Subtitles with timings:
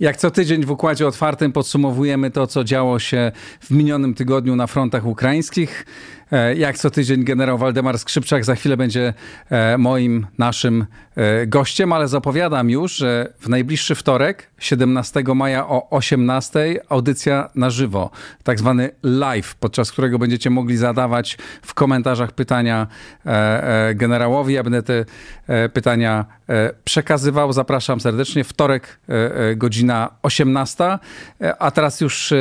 [0.00, 4.66] Jak co tydzień w Układzie Otwartym podsumowujemy to, co działo się w minionym tygodniu na
[4.66, 5.86] frontach ukraińskich.
[6.32, 9.14] E, jak co tydzień generał Waldemar Skrzypczak za chwilę będzie
[9.50, 10.86] e, moim, naszym
[11.16, 17.70] e, gościem, ale zapowiadam już, że w najbliższy wtorek, 17 maja o 18 audycja na
[17.70, 18.10] żywo,
[18.42, 22.86] tak zwany live, podczas którego będziecie mogli zadawać w komentarzach pytania
[23.94, 24.54] generałowi.
[24.54, 25.04] Ja będę te
[25.72, 26.24] pytania
[26.84, 27.52] przekazywał.
[27.52, 28.44] Zapraszam serdecznie.
[28.44, 29.00] Wtorek,
[29.56, 30.98] godzina 18.
[31.58, 32.34] A teraz już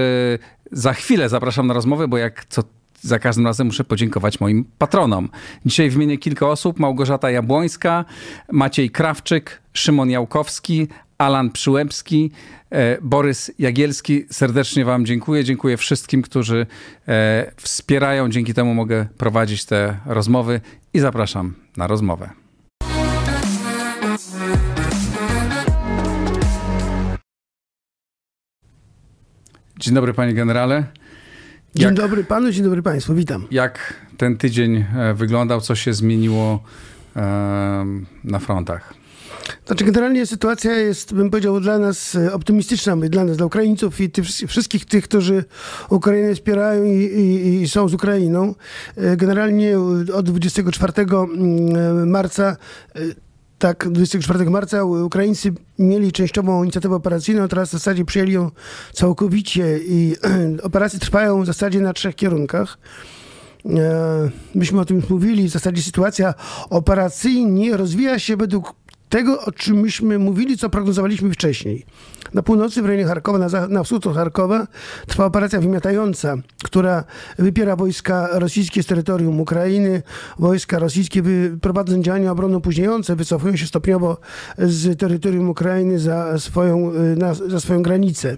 [0.71, 2.63] za chwilę zapraszam na rozmowę, bo jak co
[3.01, 5.29] za każdym razem muszę podziękować moim patronom.
[5.65, 6.79] Dzisiaj wymienię kilka osób.
[6.79, 8.05] Małgorzata Jabłońska,
[8.51, 12.31] Maciej Krawczyk, Szymon Jałkowski, Alan Przyłębski,
[12.69, 14.25] e, Borys Jagielski.
[14.31, 15.43] Serdecznie Wam dziękuję.
[15.43, 16.65] Dziękuję wszystkim, którzy
[17.07, 18.29] e, wspierają.
[18.29, 20.61] Dzięki temu mogę prowadzić te rozmowy
[20.93, 22.29] i zapraszam na rozmowę.
[29.79, 30.83] Dzień dobry, panie generale.
[31.77, 33.47] Dzień jak, dobry panu, dzień dobry państwu, witam.
[33.51, 36.63] Jak ten tydzień e, wyglądał, co się zmieniło
[38.23, 38.93] na frontach?
[39.65, 44.09] Znaczy generalnie sytuacja jest, bym powiedział, dla nas e, optymistyczna, dla nas, dla Ukraińców i
[44.09, 45.43] tych, wszystkich tych, którzy
[45.89, 48.55] Ukrainę wspierają i, i, i, są z Ukrainą.
[48.95, 49.79] E, generalnie
[50.13, 52.57] od 24 mm, marca
[53.59, 58.51] tak, 24 marca Ukraińcy mieli częściową inicjatywę operacyjną, teraz w zasadzie przyjęli ją
[58.93, 60.15] całkowicie i
[60.63, 62.77] operacje trwają w zasadzie na trzech kierunkach.
[63.65, 66.33] E, myśmy o tym już mówili, w zasadzie sytuacja
[66.69, 68.73] operacyjnie rozwija się według
[69.09, 71.85] tego, o czym myśmy mówili, co prognozowaliśmy wcześniej.
[72.33, 74.67] Na północy, w rejonie Charkowa, na, na wschód od Charkowa,
[75.07, 77.03] trwa operacja wymiatająca, która
[77.39, 80.01] wypiera wojska rosyjskie z terytorium Ukrainy.
[80.39, 81.23] Wojska rosyjskie
[81.61, 84.17] prowadzą działania obronno-późniejące, wycofują się stopniowo
[84.57, 88.37] z terytorium Ukrainy za swoją, na, za swoją granicę.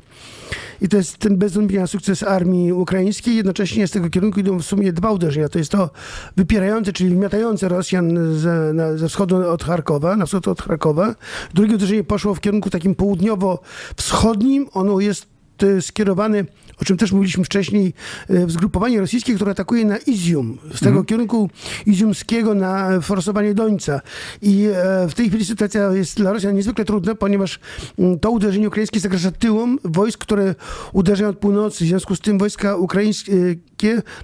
[0.82, 3.36] I to jest ten bez wątpienia sukces armii ukraińskiej.
[3.36, 5.50] Jednocześnie z tego kierunku idą w sumie dwa uderzenia.
[5.50, 5.90] To jest to
[6.38, 11.16] wypierające, czyli wymiatające Rosjan ze, na, ze wschodu od Charkowa, na wschód od Charkowa.
[11.54, 14.68] Drugie uderzenie poszło w kierunku takim południowo-wschodnim.
[14.74, 15.28] Ono jest
[15.64, 16.44] e, skierowane
[16.82, 17.94] o czym też mówiliśmy wcześniej,
[18.30, 21.06] e, w zgrupowanie rosyjskie, które atakuje na Izium, z tego mm.
[21.06, 21.50] kierunku
[21.86, 24.02] iziumskiego na forsowanie Dońca.
[24.42, 27.60] I e, w tej chwili sytuacja jest dla Rosjan niezwykle trudna, ponieważ
[28.00, 30.56] mm, to uderzenie ukraińskie zagraża tyłom wojsk, które
[30.94, 31.86] uderzają od północy.
[31.86, 33.34] W związku z tym wojska ukraińskie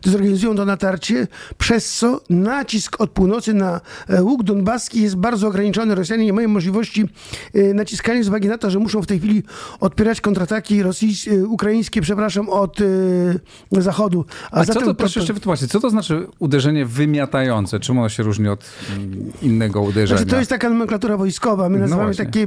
[0.04, 1.28] zorganizują to natarcie,
[1.58, 5.96] przez co nacisk od północy na e, łuk donbaski jest bardzo ograniczony.
[5.96, 7.10] Rosjanie nie mają możliwości
[7.74, 9.44] naciskania z uwagi na to, że muszą w tej chwili
[9.80, 13.40] odpierać kontrataki rosyjskie, ukraińskie, przepraszam, od y,
[13.72, 14.26] zachodu.
[14.52, 17.80] A, A co to, proszę jeszcze wytłumaczyć, co to znaczy uderzenie wymiatające?
[17.80, 18.66] Czym ono się różni od
[18.96, 20.18] mm, innego uderzenia?
[20.18, 21.70] Znaczy, to jest taka nomenklatura wojskowa.
[21.70, 22.46] My no nazywamy no takie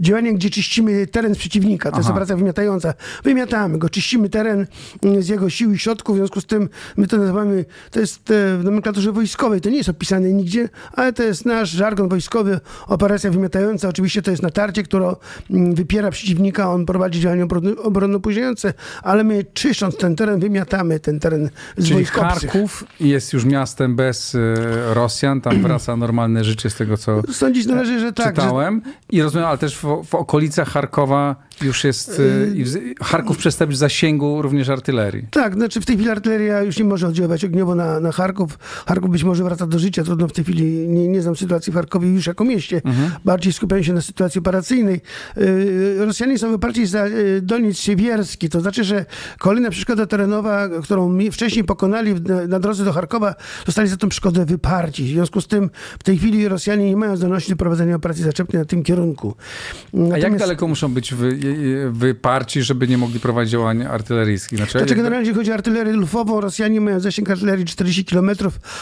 [0.00, 1.88] działanie, gdzie czyścimy teren z przeciwnika.
[1.88, 2.00] To Aha.
[2.00, 2.94] jest operacja wymiatająca.
[3.24, 4.66] Wymiatamy go, czyścimy teren
[5.04, 8.22] y, z jego sił i środków, w związku z tym my to nazywamy, to jest
[8.58, 13.30] w nomenklaturze wojskowej, to nie jest opisane nigdzie, ale to jest nasz żargon wojskowy, operacja
[13.30, 13.88] wymiatająca.
[13.88, 15.14] Oczywiście to jest natarcie, które
[15.50, 17.44] mm, wypiera przeciwnika, on prowadzi działania
[17.82, 23.96] obronno-późniejsze, ale my czyszcząc ten teren, wymiatamy ten teren z Czyli Charków jest już miastem
[23.96, 24.56] bez y,
[24.94, 28.34] Rosjan, tam wraca normalne życie z tego, co Sądzić należy, że tak.
[28.34, 28.92] Czytałem że...
[29.10, 34.42] i rozumiem, ale też w, w okolicach Charkowa już jest, y, Charków przestępstw w zasięgu
[34.42, 35.26] również artylerii.
[35.30, 38.58] Tak, znaczy w tej chwili artyleria już nie może oddziaływać ogniowo na, na Charków.
[38.86, 41.74] Charków być może wraca do życia, trudno w tej chwili, nie, nie znam sytuacji w
[41.74, 42.80] Charkowie już jako mieście.
[42.84, 43.10] Mhm.
[43.24, 45.00] Bardziej skupiają się na sytuacji operacyjnej.
[45.38, 47.04] Y, Rosjanie są wyparci za
[47.42, 49.06] Doniec Siewierski, to znaczy, że
[49.38, 52.14] kolejna przeszkoda terenowa, którą wcześniej pokonali
[52.48, 53.34] na drodze do Charkowa,
[53.66, 55.04] zostali za tą przeszkodę wyparci.
[55.04, 58.60] W związku z tym w tej chwili Rosjanie nie mają zdolności do prowadzenia operacji zaczepnej
[58.60, 59.34] na tym kierunku.
[59.92, 60.24] Natomiast...
[60.24, 61.38] A jak daleko muszą być wy,
[61.90, 64.58] wyparci, żeby nie mogli prowadzić działań artyleryjskich?
[64.58, 68.30] Znaczy, znaczy generalnie, jeśli chodzi o artylerię lufową, Rosjanie mają zasięg artylerii 40 km,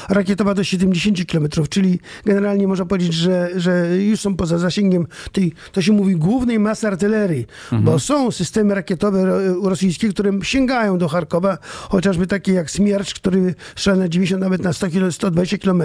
[0.08, 5.52] rakietowa do 70 km, czyli generalnie można powiedzieć, że, że już są poza zasięgiem tej,
[5.72, 7.82] to się mówi, głównej masy artylerii, mhm.
[7.82, 11.58] bo są systemy rakietowe rosyjskie, które sięgają do Charkowa,
[11.88, 15.82] chociażby takie jak Smiercz, który strzela na 90, nawet na 100 km, 120 km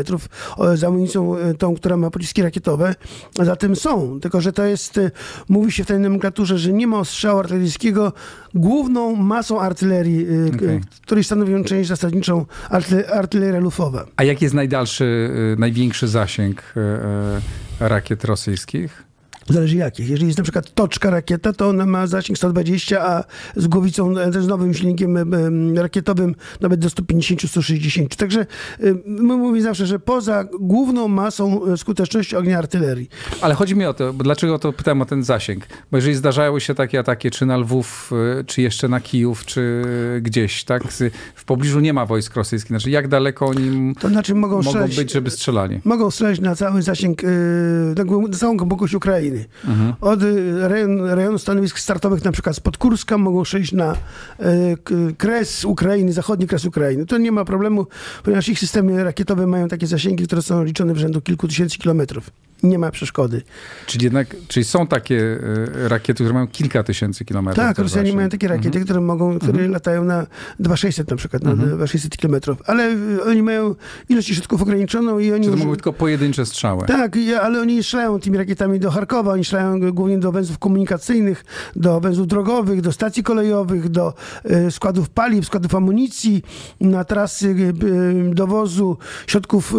[0.75, 2.95] z amunicją e, tą, która ma pociski rakietowe.
[3.35, 5.11] Zatem są, tylko że to jest, e,
[5.49, 8.13] mówi się w tej nomenklaturze, że nie ma ostrzału artyleryjskiego.
[8.53, 10.81] Główną masą artylerii, e, okay.
[11.01, 12.45] której stanowią część zasadniczą
[13.13, 14.05] artyleria lufowa.
[14.15, 16.73] A jaki jest najdalszy, największy zasięg
[17.79, 19.10] rakiet rosyjskich?
[19.49, 20.09] Zależy jakich.
[20.09, 23.23] Jeżeli jest na przykład toczka rakieta, to ona ma zasięg 120, a
[23.55, 25.23] z głowicą, e, z nowym silnikiem e,
[25.81, 28.15] rakietowym nawet do 150-160.
[28.15, 28.45] Także
[29.05, 33.09] my mówimy zawsze, że poza główną masą skuteczności ognia artylerii.
[33.41, 35.63] Ale chodzi mi o to, bo dlaczego to pytam o ten zasięg?
[35.91, 38.11] Bo jeżeli zdarzały się takie ataki, czy na Lwów,
[38.47, 39.83] czy jeszcze na Kijów, czy
[40.21, 40.83] gdzieś, tak?
[41.35, 42.69] W pobliżu nie ma wojsk rosyjskich.
[42.69, 45.79] Znaczy, jak daleko oni to znaczy mogą, mogą strzelać, być, żeby strzelali?
[45.83, 47.21] Mogą strzelać na cały zasięg,
[48.29, 49.30] na całą głębokość Ukrainy.
[49.65, 49.93] Mhm.
[50.01, 53.95] Od y, rejon, rejonu stanowisk startowych, na przykład spod Kurska, mogą przejść na
[54.39, 57.05] e, kres Ukrainy, zachodni kres Ukrainy.
[57.05, 57.87] To nie ma problemu,
[58.23, 62.31] ponieważ ich systemy rakietowe mają takie zasięgi, które są liczone w rzędu kilku tysięcy kilometrów
[62.63, 63.41] nie ma przeszkody.
[63.85, 65.39] Czyli jednak, czyli są takie
[65.85, 67.65] e, rakiety, które mają kilka tysięcy kilometrów.
[67.65, 68.85] Tak, Rosjanie mają takie rakiety, mhm.
[68.85, 69.71] które mogą, które mhm.
[69.71, 70.27] latają na
[70.59, 71.69] 2600 na przykład, na mhm.
[71.69, 73.75] 2600 kilometrów, ale e, oni mają
[74.09, 75.45] ilość środków ograniczoną i oni...
[75.45, 76.85] To mogą być tylko pojedyncze strzały?
[76.87, 81.99] Tak, ale oni strzelają tymi rakietami do Charkowa, oni strzelają głównie do węzłów komunikacyjnych, do
[81.99, 86.43] węzłów drogowych, do stacji kolejowych, do e, składów paliw, składów amunicji,
[86.81, 87.73] na trasy
[88.33, 88.97] dowozu
[89.27, 89.73] środków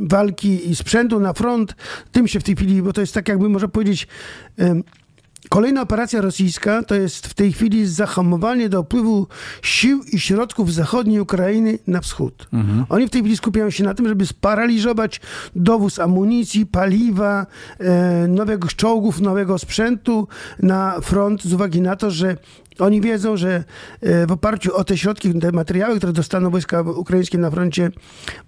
[0.00, 1.74] walki i sprzętu na front
[2.12, 4.08] tym się w tej chwili, bo to jest tak jakby można powiedzieć,
[5.48, 9.26] Kolejna operacja rosyjska to jest w tej chwili zahamowanie dopływu
[9.62, 12.48] sił i środków zachodniej Ukrainy na wschód.
[12.52, 12.84] Mhm.
[12.88, 15.20] Oni w tej chwili skupiają się na tym, żeby sparaliżować
[15.56, 17.46] dowóz amunicji, paliwa,
[17.78, 20.28] e, nowego czołgów, nowego sprzętu
[20.62, 22.36] na front z uwagi na to, że
[22.78, 23.64] oni wiedzą, że
[24.00, 27.90] e, w oparciu o te środki, te materiały, które dostaną wojska ukraińskie na froncie,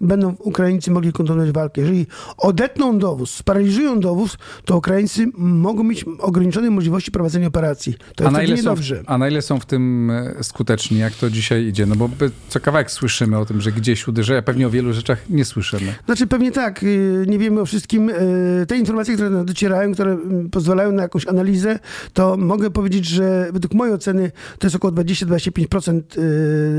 [0.00, 1.80] będą Ukraińcy mogli kontynuować walkę.
[1.80, 7.94] Jeżeli odetną dowóz, sparaliżują dowóz, to Ukraińcy mogą mieć ograniczone możliwości prowadzenia operacji.
[8.16, 9.02] To jest a na ile dobrze.
[9.06, 10.98] A na ile są w tym e, skuteczni?
[10.98, 11.86] Jak to dzisiaj idzie?
[11.86, 12.10] No bo
[12.48, 15.94] co kawałek słyszymy o tym, że gdzieś uderza, a pewnie o wielu rzeczach nie słyszymy.
[16.06, 16.82] Znaczy pewnie tak.
[16.82, 18.10] Y, nie wiemy o wszystkim.
[18.10, 21.78] Y, te informacje, które docierają, które mm, pozwalają na jakąś analizę,
[22.12, 24.17] to mogę powiedzieć, że według mojej oceny
[24.58, 26.00] to jest około 20-25%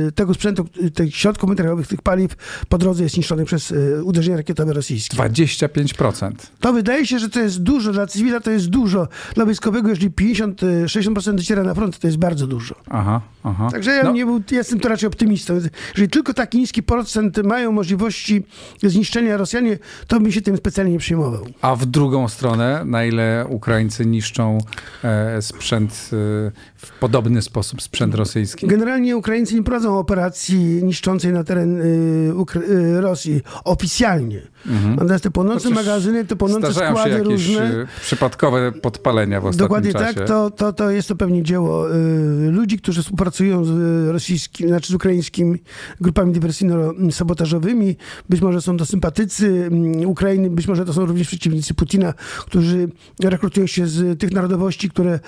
[0.07, 2.36] y, tego sprzętu, y, tych środków materiałowych, tych paliw
[2.69, 5.18] po drodze jest niszczonych przez y, uderzenia rakietowe rosyjskie.
[5.18, 6.31] 25%.
[6.59, 7.91] To wydaje się, że to jest dużo.
[7.91, 9.07] Dla cywila to jest dużo.
[9.36, 12.75] Dla wojskowego, jeżeli 50-60% dociera na front, to jest bardzo dużo.
[12.89, 13.68] Aha, aha.
[13.71, 14.12] Także ja no.
[14.12, 15.59] nie był, jestem to raczej optymistą.
[15.89, 18.44] Jeżeli tylko taki niski procent mają możliwości
[18.83, 19.77] zniszczenia Rosjanie,
[20.07, 21.45] to bym się tym specjalnie nie przejmował.
[21.62, 24.57] A w drugą stronę, na ile Ukraińcy niszczą
[25.03, 28.67] e, sprzęt e, w podobny sposób sprzęt rosyjski?
[28.67, 32.33] Generalnie Ukraińcy nie prowadzą operacji niszczącej na teren y,
[32.69, 34.41] y, Rosji oficjalnie.
[34.67, 34.95] Mhm.
[34.95, 37.71] Natomiast te płonące magazyny, te płonące składy się różne...
[37.71, 40.13] Y, przypadkowe podpalenia w ostatnim Dokładnie czasie.
[40.13, 44.91] tak, to, to, to jest to pewnie dzieło y, ludzi, którzy współpracują z rosyjskimi, znaczy
[44.91, 45.59] z ukraińskimi
[46.01, 47.95] grupami dywersyjno-sabotażowymi.
[48.29, 52.89] Być może są to sympatycy mm, Ukrainy, być może to są również przeciwnicy Putina, którzy
[53.23, 55.19] rekrutują się z tych narodowości, które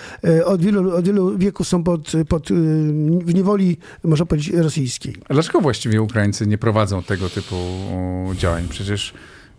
[0.45, 2.49] od wielu, od wielu wieków są pod, pod,
[3.25, 5.15] w niewoli, można powiedzieć, rosyjskiej.
[5.29, 7.55] A dlaczego właściwie Ukraińcy nie prowadzą tego typu
[8.35, 8.67] działań?
[8.69, 9.13] Przecież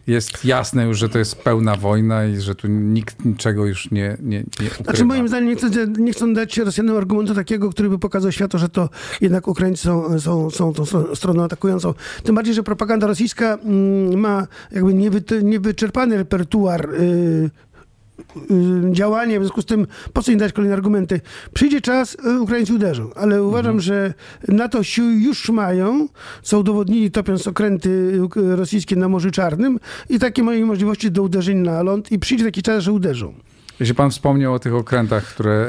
[0.07, 4.17] jest jasne już, że to jest pełna wojna i że tu nikt niczego już nie,
[4.23, 4.85] nie, nie ukrywa.
[4.85, 5.69] Znaczy moim zdaniem nie chcą,
[5.99, 8.89] nie chcą dać Rosjanom argumentu takiego, który by pokazał światu, że to
[9.21, 10.85] jednak Ukraińcy są, są, są tą
[11.15, 11.95] stroną atakującą.
[12.23, 17.51] Tym bardziej, że propaganda rosyjska mm, ma jakby niewy, niewyczerpany repertuar Y,
[18.93, 21.21] działanie, w związku z tym po co im dać kolejne argumenty?
[21.55, 23.81] Przyjdzie czas, y, Ukraińcy uderzą, ale uważam, mhm.
[23.81, 24.15] że
[24.49, 26.09] NATO sił już mają,
[26.43, 31.83] co udowodnili topiąc okręty rosyjskie na Morzu Czarnym i takie mają możliwości do uderzeń na
[31.83, 33.35] ląd i przyjdzie taki czas, że uderzą.
[33.81, 35.67] Jeśli pan wspomniał o tych okrętach, które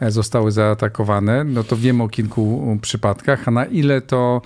[0.00, 4.42] e, e, zostały zaatakowane, no to wiemy o kilku przypadkach, a na ile to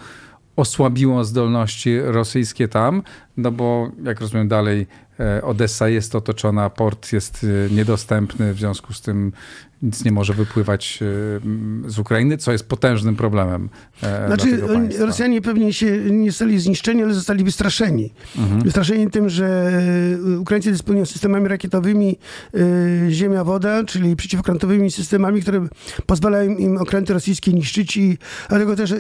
[0.57, 3.03] osłabiło zdolności rosyjskie tam,
[3.37, 4.87] no bo jak rozumiem dalej
[5.43, 9.33] Odessa jest otoczona, port jest e, niedostępny, w związku z tym
[9.83, 10.99] nic nie może wypływać
[11.87, 13.69] e, z Ukrainy, co jest potężnym problemem.
[14.27, 14.61] Znaczy,
[14.99, 18.13] Rosjanie pewnie się nie zostali zniszczeni, ale zostali wystraszeni.
[18.39, 18.63] Mhm.
[18.63, 19.73] Wystraszeni tym, że
[20.39, 22.19] Ukraińcy dysponują systemami rakietowymi
[23.11, 25.67] ziemia-woda, czyli przeciwokrętowymi systemami, które
[26.07, 28.95] pozwalają im okręty rosyjskie niszczyć i dlatego też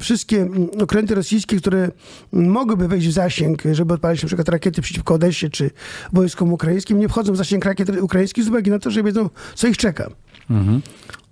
[0.00, 0.48] wszystkie
[0.82, 1.90] okręty rosyjskie, które
[2.32, 5.70] mogłyby wejść w zasięg żeby odpalić na przykład rakiety przeciwko Odessie czy
[6.12, 9.66] wojskom ukraińskim, nie wchodzą w zasięg rakiet ukraińskich z uwagi na to, że wiedzą, co
[9.66, 10.10] ich czeka.
[10.50, 10.82] Mhm.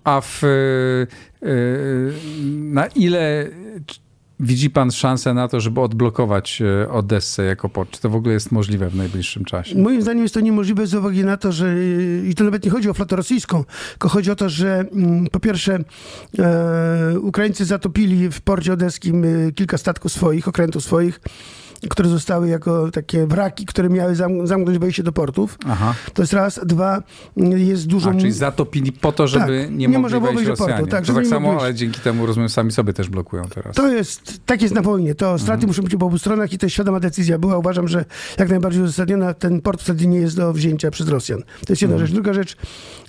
[0.04, 0.42] A w,
[1.42, 2.12] yy,
[2.72, 3.50] na ile
[4.40, 7.90] Widzi pan szansę na to, żeby odblokować e, Odessę jako port?
[7.90, 9.78] Czy to w ogóle jest możliwe w najbliższym czasie?
[9.78, 11.74] Moim zdaniem jest to niemożliwe z uwagi na to, że
[12.28, 15.40] i to nawet nie chodzi o flotę rosyjską, tylko chodzi o to, że mm, po
[15.40, 15.78] pierwsze
[16.38, 21.20] e, Ukraińcy zatopili w porcie odeskim kilka statków swoich, okrętów swoich
[21.90, 25.58] które zostały jako takie wraki, które miały zamknąć wejście do portów.
[25.68, 25.94] Aha.
[26.14, 26.60] To jest raz.
[26.66, 27.02] Dwa,
[27.36, 28.10] jest dużo...
[28.10, 30.86] A, czyli zatopili po to, żeby tak, nie, nie mogli wejść do portu.
[30.86, 33.74] Tak, to tak samo, ale dzięki temu, rozumiem, sami sobie też blokują teraz.
[33.76, 35.14] To jest, tak jest na wojnie.
[35.14, 35.68] To straty mhm.
[35.68, 37.58] muszą być po obu stronach i to jest świadoma decyzja była.
[37.58, 38.04] Uważam, że
[38.38, 41.40] jak najbardziej uzasadniona ten port wtedy nie jest do wzięcia przez Rosjan.
[41.40, 42.06] To jest jedna mhm.
[42.06, 42.14] rzecz.
[42.14, 42.56] Druga rzecz,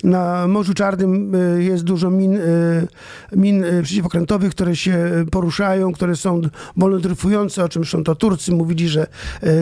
[0.04, 2.88] na Morzu Czarnym y, jest dużo min, y,
[3.36, 6.40] min y, przeciwokrętowych, które się poruszają, które są
[6.76, 9.06] wolno dryfujące, o czym zresztą to Turcy mówili, że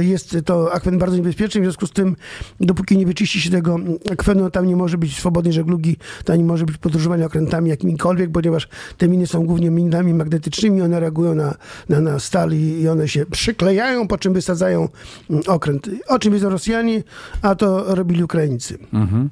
[0.00, 2.16] jest to akwen bardzo niebezpieczny, w związku z tym
[2.60, 3.76] dopóki nie wyczyści się tego
[4.12, 8.68] akwenu, tam nie może być swobodnej żeglugi, tam nie może być podróżowania okrętami jakimikolwiek, ponieważ
[8.98, 11.54] te miny są głównie minami magnetycznymi, one reagują na,
[11.88, 14.88] na, na stal i one się przyklejają, po czym wysadzają
[15.30, 15.90] mm, okręt.
[16.06, 17.02] O czym wiedzą Rosjanie,
[17.42, 18.78] a to robili Ukraińcy.
[18.92, 19.30] Mhm.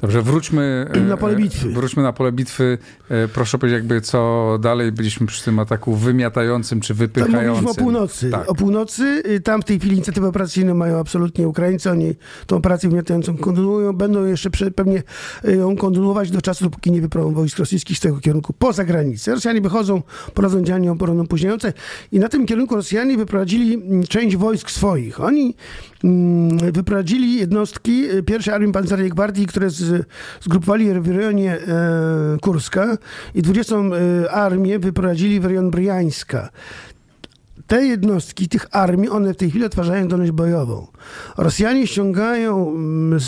[0.00, 1.68] Dobrze, wróćmy na pole bitwy.
[1.68, 2.78] Wróćmy na pole bitwy.
[3.08, 7.44] E, proszę powiedzieć, jakby co dalej byliśmy przy tym ataku wymiatającym czy wypychającym.
[7.44, 8.30] Tam mówiliśmy o północy.
[8.30, 8.50] Tak.
[8.50, 9.05] O północy.
[9.06, 11.90] Y, tam w tej chwili inicjatywę operacyjną mają absolutnie Ukraińcy.
[11.90, 12.14] Oni
[12.46, 13.92] tą operację wymiatającą kontynuują.
[13.92, 15.02] Będą jeszcze pewnie
[15.44, 19.34] y, ją kontynuować do czasu, dopóki nie wyprowadzą wojsk rosyjskich z tego kierunku poza granicę.
[19.34, 20.02] Rosjanie wychodzą,
[20.34, 21.72] prowadzą działania obronno-późniające
[22.12, 25.20] i na tym kierunku Rosjanie wyprowadzili mm, część wojsk swoich.
[25.20, 25.54] Oni
[26.04, 30.06] mm, wyprowadzili jednostki y, pierwszej Armii Pancernej Gwardii, które z,
[30.40, 32.98] zgrupowali w rejonie e, Kurska
[33.34, 36.50] i 20 e, armię wyprowadzili w rejon Bryjańska
[37.66, 40.86] te jednostki tych armii, one w tej chwili odtwarzają zdolność bojową.
[41.36, 43.20] Rosjanie ściągają mm,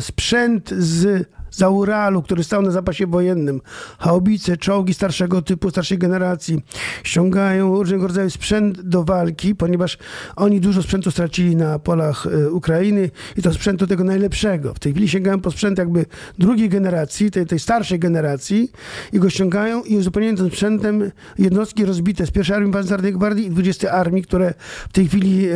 [0.00, 3.60] sprzęt z za Uralu, który stał na zapasie wojennym,
[3.98, 6.62] haubice, czołgi starszego typu, starszej generacji,
[7.04, 9.98] ściągają różnego rodzaju sprzęt do walki, ponieważ
[10.36, 14.74] oni dużo sprzętu stracili na polach e, Ukrainy i to sprzętu tego najlepszego.
[14.74, 16.06] W tej chwili sięgają po sprzęt jakby
[16.38, 18.72] drugiej generacji, tej, tej starszej generacji
[19.12, 23.50] i go ściągają i uzupełniają tym sprzętem jednostki rozbite z pierwszej Armii Pancernej Gwardii i
[23.50, 24.54] 20 Armii, które
[24.88, 25.48] w tej chwili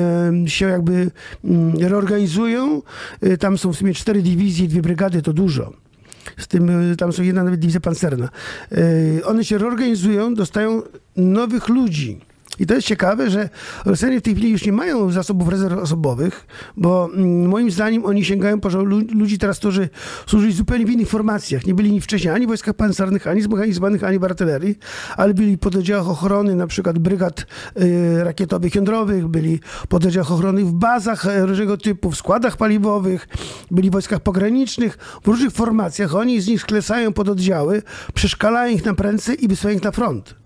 [0.47, 1.11] się jakby
[1.45, 2.83] mm, reorganizują.
[3.21, 5.88] E, tam są w sumie cztery dywizje, dwie brygady, to dużo
[6.37, 8.29] z tym, y, tam są jedna nawet dywizja pancerna.
[8.73, 10.83] Y, one się reorganizują, dostają
[11.17, 12.21] nowych ludzi.
[12.59, 13.49] I to jest ciekawe, że
[13.85, 16.47] Rosjanie w tej chwili już nie mają zasobów rezerw osobowych,
[16.77, 18.69] bo mm, moim zdaniem oni sięgają po
[19.15, 19.89] ludzi teraz, którzy
[20.27, 21.67] służyli zupełnie w innych formacjach.
[21.67, 24.79] Nie byli wcześniej ani w wojskach pancernych, ani zmechanizowanych, ani w artylerii,
[25.17, 27.47] ale byli w pododdziałach ochrony, na przykład brygad
[27.81, 33.29] y, rakietowych, jądrowych, byli w pododdziałach ochrony w bazach y, różnego typu, w składach paliwowych,
[33.71, 36.15] byli w wojskach pogranicznych, w różnych formacjach.
[36.15, 37.83] Oni z nich sklesają pododdziały,
[38.15, 40.38] przeszkalają ich na prędce i wysyłają ich na front.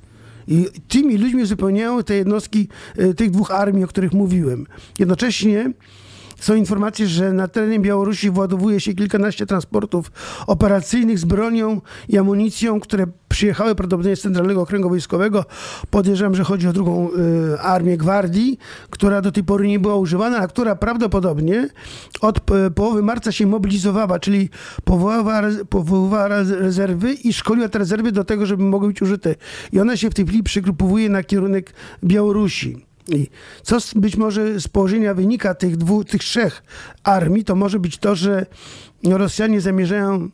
[0.48, 4.66] I tymi ludźmi uzupełniają te jednostki e, tych dwóch armii, o których mówiłem.
[4.98, 5.72] Jednocześnie
[6.42, 10.12] są informacje, że na terenie Białorusi władowuje się kilkanaście transportów
[10.46, 15.44] operacyjnych z bronią i amunicją, które przyjechały prawdopodobnie z Centralnego Okręgu Wojskowego.
[15.90, 17.08] Podejrzewam, że chodzi o drugą
[17.54, 18.58] y, armię gwardii,
[18.90, 21.68] która do tej pory nie była używana, a która prawdopodobnie
[22.20, 24.50] od y, połowy marca się mobilizowała, czyli
[24.84, 29.34] powołała, powoływała rezerwy i szkoliła te rezerwy do tego, żeby mogły być użyte.
[29.72, 32.91] I ona się w tej chwili przygrupowuje na kierunek Białorusi.
[33.08, 33.28] I
[33.62, 36.62] co być może z położenia wynika tych dwóch, tych trzech
[37.04, 38.46] armii, to może być to, że
[39.04, 40.28] Rosjanie zamierzają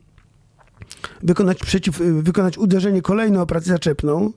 [1.22, 4.32] wykonać, przeciw, wykonać uderzenie kolejną operację zaczepną,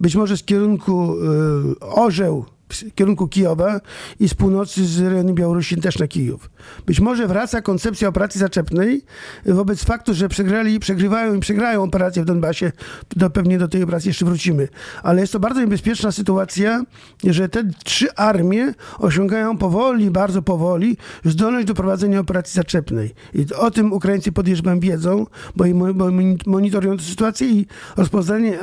[0.00, 3.80] być może z kierunku y, Orzeł, w kierunku Kijowa
[4.20, 6.50] i z północy z rejonu Białorusi też na Kijów.
[6.86, 9.02] Być może wraca koncepcja operacji zaczepnej
[9.46, 12.72] wobec faktu, że przegrali, przegrywają i przegrają operację w Donbasie.
[13.16, 14.68] Do, pewnie do tej operacji jeszcze wrócimy.
[15.02, 16.82] Ale jest to bardzo niebezpieczna sytuacja,
[17.24, 23.14] że te trzy armie osiągają powoli, bardzo powoli zdolność do prowadzenia operacji zaczepnej.
[23.34, 26.06] I o tym Ukraińcy podejrzewam wiedzą, bo, bo
[26.46, 28.58] monitorują tę sytuację i rozpoznanie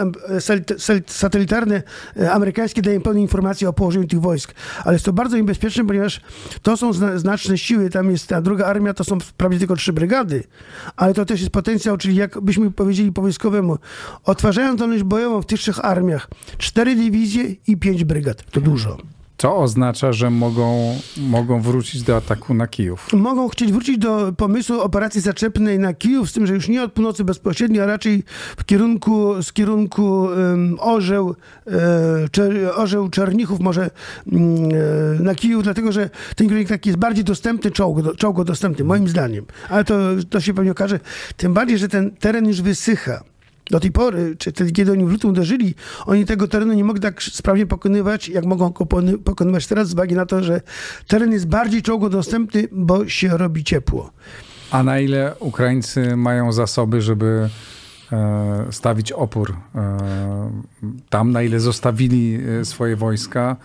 [1.08, 1.84] satelitarne
[2.20, 4.54] e, amerykańskie dają pełne informacje o położeniu tych wojsk.
[4.84, 6.22] Ale jest to bardzo niebezpieczne, ponieważ
[6.62, 7.90] to są znaczne siły.
[7.90, 10.44] Tam jest ta druga armia, to są prawie tylko trzy brygady.
[10.96, 13.78] Ale to też jest potencjał, czyli jak byśmy powiedzieli po wojskowemu,
[14.24, 18.44] odtwarzają zdolność bojową w tych trzech armiach cztery dywizje i pięć brygad.
[18.52, 18.98] To dużo.
[19.38, 23.14] Co oznacza, że mogą, mogą wrócić do ataku na Kijów?
[23.14, 26.94] Mogą chcieć wrócić do pomysłu operacji zaczepnej na Kijów, z tym, że już nie od
[26.94, 28.24] północy bezpośrednio, a raczej
[28.58, 31.36] w kierunku, z kierunku um, Orzeł,
[31.68, 33.90] e, Czer, Orzeł Czernichów, może
[34.32, 34.68] um,
[35.24, 39.46] na Kijów, dlatego że ten kierunek taki jest bardziej dostępny, czołgo, czołgo dostępny, moim zdaniem.
[39.70, 39.96] Ale to,
[40.30, 41.00] to się pewnie okaże.
[41.38, 43.24] Tym bardziej, że ten teren już wysycha
[43.70, 47.24] do tej pory, czy kiedy oni w lutym uderzyli, oni tego terenu nie mogli tak
[47.24, 48.86] sprawnie pokonywać, jak mogą go
[49.24, 50.62] pokonywać teraz, z uwagi na to, że
[51.08, 54.12] teren jest bardziej czołgo dostępny, bo się robi ciepło.
[54.72, 57.50] A na ile Ukraińcy mają zasoby, żeby
[58.12, 59.98] e, stawić opór e,
[61.10, 63.56] tam, na ile zostawili e, swoje wojska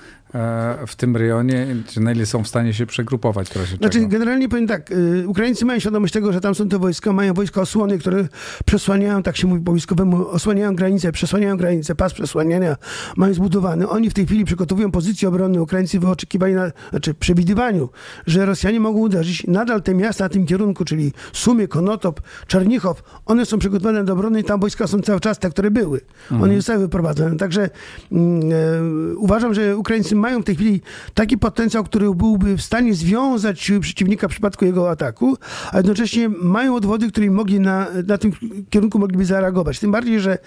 [0.87, 4.09] w tym rejonie, na ile są w stanie się przegrupować w razie Znaczy, czego?
[4.09, 7.61] generalnie powiem tak, y, Ukraińcy mają świadomość tego, że tam są te wojska, mają wojska
[7.61, 8.29] osłony, które
[8.65, 12.77] przesłaniają, tak się mówi po wojskowemu, osłaniają granice, przesłaniają granice, pas przesłaniania
[13.17, 13.89] mają zbudowany.
[13.89, 17.89] Oni w tej chwili przygotowują pozycje obronne Ukraińcy w oczekiwaniu, na, znaczy przewidywaniu,
[18.27, 19.47] że Rosjanie mogą uderzyć.
[19.47, 24.41] Nadal te miasta na tym kierunku, czyli Sumy, Konotop, Czernichow, one są przygotowane do obrony
[24.41, 26.01] i tam wojska są cały czas te, które były.
[26.31, 27.37] One nie zostały wyprowadzone.
[27.37, 27.71] Także
[28.13, 30.81] mm, e, uważam, że Ukraińcy mają w tej chwili
[31.15, 35.37] taki potencjał, który byłby w stanie związać przeciwnika w przypadku jego ataku,
[35.73, 38.33] a jednocześnie mają odwody, które mogli na, na tym
[38.71, 39.79] kierunku mogliby zareagować.
[39.79, 40.39] Tym bardziej, że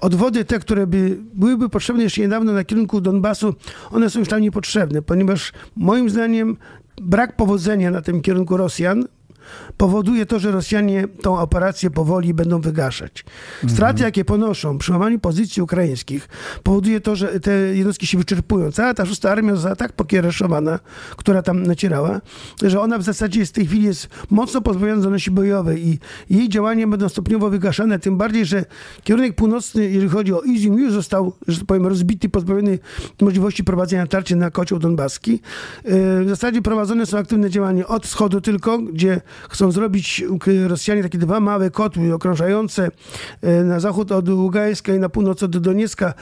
[0.00, 3.54] odwody te, które by, byłyby potrzebne jeszcze niedawno na kierunku Donbasu,
[3.90, 6.56] one są już tam niepotrzebne, ponieważ moim zdaniem
[7.02, 9.04] brak powodzenia na tym kierunku Rosjan
[9.76, 13.24] powoduje to, że Rosjanie tą operację powoli będą wygaszać.
[13.68, 16.28] Straty, jakie ponoszą przy łamaniu pozycji ukraińskich,
[16.62, 18.72] powoduje to, że te jednostki się wyczerpują.
[18.72, 20.78] Cała ta szósta armia została tak pokiereszowana,
[21.16, 22.20] która tam nacierała,
[22.62, 25.98] że ona w zasadzie jest w tej chwili jest mocno pozbawiona zdolności bojowej i
[26.30, 28.64] jej działania będą stopniowo wygaszane, tym bardziej, że
[29.02, 32.78] kierunek północny, jeżeli chodzi o Izium, już został, że tak powiem, rozbity, pozbawiony
[33.20, 35.32] możliwości prowadzenia tarczy na kocioł donbaski.
[35.32, 40.24] Yy, W zasadzie prowadzone są aktywne działania od wschodu tylko, gdzie chcą zrobić
[40.66, 42.90] Rosjanie takie dwa małe kotły okrążające
[43.42, 46.14] e, na zachód od Ługajska i na północ od Doniecka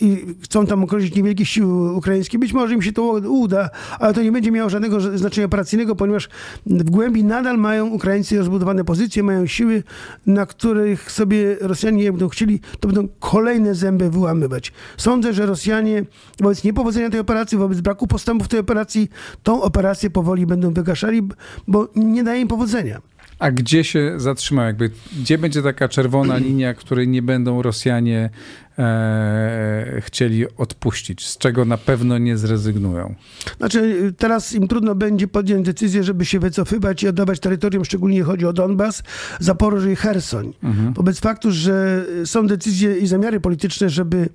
[0.00, 2.38] i chcą tam okrążyć niewielkie siły ukraińskie.
[2.38, 6.28] Być może im się to uda, ale to nie będzie miało żadnego znaczenia operacyjnego, ponieważ
[6.66, 9.82] w głębi nadal mają Ukraińcy rozbudowane pozycje, mają siły,
[10.26, 14.72] na których sobie Rosjanie będą chcieli, to będą kolejne zęby wyłamywać.
[14.96, 16.04] Sądzę, że Rosjanie
[16.40, 19.08] wobec niepowodzenia tej operacji, wobec braku postępów tej operacji,
[19.42, 21.28] tą operację powoli będą wygaszali,
[21.68, 23.00] bo nie daje im powodzenia.
[23.38, 24.66] A gdzie się zatrzymają?
[24.66, 28.30] Jakby, gdzie będzie taka czerwona linia, której nie będą Rosjanie
[28.78, 31.26] e, chcieli odpuścić?
[31.26, 33.14] Z czego na pewno nie zrezygnują?
[33.56, 38.46] Znaczy, teraz im trudno będzie podjąć decyzję, żeby się wycofywać i oddawać terytorium, szczególnie chodzi
[38.46, 39.02] o Donbas,
[39.40, 40.52] Zaporoże i Hersoń.
[40.62, 40.92] Mhm.
[40.92, 44.28] Wobec faktu, że są decyzje i zamiary polityczne, żeby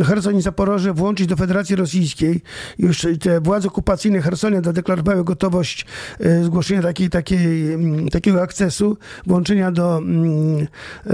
[0.00, 2.40] Hersoń i Zaporoże włączyć do Federacji Rosyjskiej.
[2.78, 5.86] Już te władze okupacyjne Hersonia zadeklarowały gotowość
[6.20, 7.78] e, zgłoszenia takiej, takiej,
[8.10, 10.66] takiego akcesu, włączenia do mm,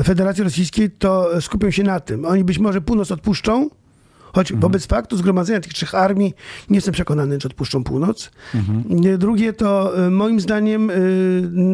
[0.04, 2.24] Federacji Rosyjskiej, to skupią się na tym.
[2.24, 3.71] Oni być może północ odpuszczą,
[4.33, 4.61] Choć mhm.
[4.61, 6.35] wobec faktu zgromadzenia tych trzech armii
[6.71, 8.31] nie jestem przekonany, czy odpuszczą północ.
[8.55, 8.85] Mhm.
[9.18, 10.90] Drugie to moim zdaniem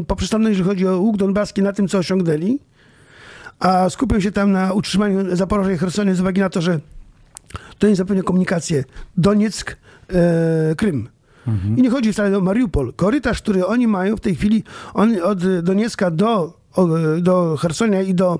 [0.07, 2.59] poprzestaną, jeżeli chodzi o łuk donbaski, na tym, co osiągnęli,
[3.59, 6.81] a skupią się tam na utrzymaniu Zaporoża i Chersonia z uwagi na to, że
[7.79, 8.85] to nie zapewnia komunikację
[9.17, 9.77] Donieck,
[10.11, 11.09] e, Krym.
[11.47, 11.79] Mhm.
[11.79, 12.93] I nie chodzi wcale o Mariupol.
[12.93, 16.61] Korytarz, który oni mają w tej chwili, on od Doniecka do,
[17.21, 18.39] do Chersonia i do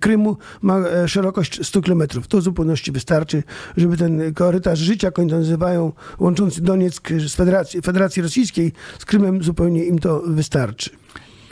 [0.00, 2.02] Krymu ma szerokość 100 km.
[2.28, 3.42] To w zupełności wystarczy,
[3.76, 9.42] żeby ten korytarz życia, jak oni nazywają, łączący Donieck z Federacji, Federacji Rosyjskiej z Krymem,
[9.42, 10.90] zupełnie im to wystarczy.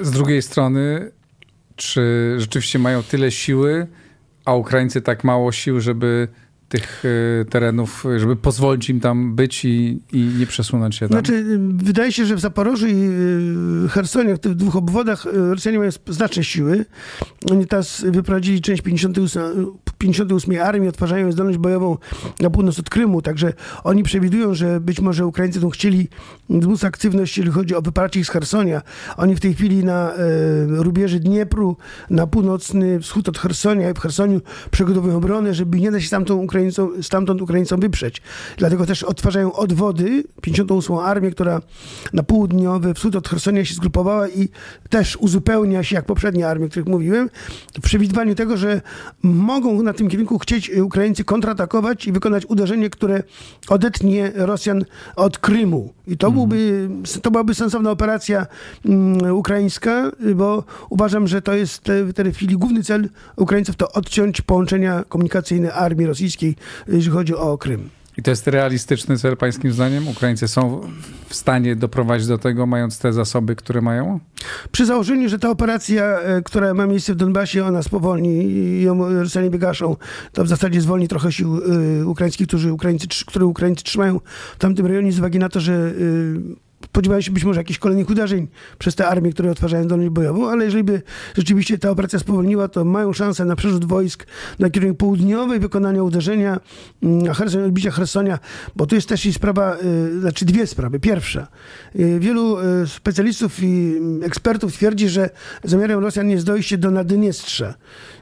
[0.00, 1.11] Z drugiej strony,
[1.76, 3.87] czy rzeczywiście mają tyle siły,
[4.44, 6.29] a Ukraińcy tak mało sił, żeby
[6.68, 7.05] tych
[7.50, 11.18] terenów, żeby pozwolić im tam być i, i nie przesunąć się tam?
[11.18, 13.11] Znaczy, wydaje się, że w Zaporożu i
[13.88, 16.85] Hersonie, w tych dwóch obwodach Rosjanie mają znaczne siły.
[17.50, 19.66] Oni teraz wyprowadzili część 58,
[19.98, 21.98] 58 Armii, odtwarzają zdolność bojową
[22.40, 23.52] na północ od Krymu, także
[23.85, 26.09] oni przewidują, że być może Ukraińcy tą chcieli
[26.50, 28.82] wzmóc aktywność, jeżeli chodzi o wyparcie ich z Hersonia.
[29.16, 30.16] Oni w tej chwili na e,
[30.68, 31.76] rubieży Dniepru,
[32.11, 36.35] na północny wschód od Hersonia i w Hersoniu przygotowują obronę, żeby nie dać się tamtą
[36.35, 38.22] Ukraińcom, stamtąd Ukraińcom wyprzeć.
[38.56, 41.61] Dlatego też odtwarzają odwody 58 Armię, która
[42.12, 44.48] na południowy wschód od Hersonia się zgrupowała i
[44.90, 47.30] też uzupełnia się, jak poprzednie armie, o których mówiłem,
[47.78, 48.80] w przewidywaniu tego, że
[49.22, 53.22] mogą na tym kierunku chcieć Ukraińcy kontratakować i wykonać uderzenie, które
[53.68, 54.85] odetnie Rosjan
[55.16, 55.92] od Krymu.
[56.06, 56.88] I to, byłby,
[57.22, 58.46] to byłaby sensowna operacja
[58.85, 64.40] um, ukraińska, bo uważam, że to jest w tej chwili główny cel Ukraińców to odciąć
[64.40, 66.57] połączenia komunikacyjne armii rosyjskiej,
[66.88, 67.88] jeżeli chodzi o Krym.
[68.18, 70.09] I to jest realistyczny cel, pańskim zdaniem?
[70.09, 70.81] Ukraińcy są
[71.29, 74.20] w stanie doprowadzić do tego, mając te zasoby, które mają?
[74.72, 79.50] Przy założeniu, że ta operacja, która ma miejsce w Donbasie, ona spowolni i ją Rosjanie
[79.50, 79.96] wygaszą,
[80.33, 81.61] to w zasadzie zwolni trochę sił
[82.07, 84.20] ukraińskich, którzy Ukraińcy, które Ukraińcy trzymają
[84.55, 85.92] w tamtym rejonie z uwagi na to, że
[86.85, 90.65] spodziewają się być może jakichś kolejnych uderzeń przez te armie, które otwarzają zdolność bojową, ale
[90.65, 91.03] jeżeli by
[91.35, 94.27] rzeczywiście ta operacja spowolniła, to mają szansę na przerzut wojsk
[94.59, 96.61] na kierunek południowy, wykonania uderzenia,
[97.03, 98.39] mm, Herson, odbicia Hersonia,
[98.77, 101.01] bo tu jest też i sprawa, y, znaczy dwie sprawy.
[101.01, 101.47] Pierwsza,
[101.97, 105.31] y, wielu y, specjalistów i mm, ekspertów twierdzi, że
[105.65, 107.75] zamiarem Rosjan jest dojście do Naddniestrza.